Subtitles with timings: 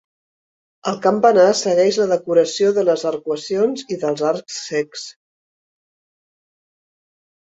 [0.91, 5.05] El campanar segueix la decoració de les arcuacions i dels arcs cecs.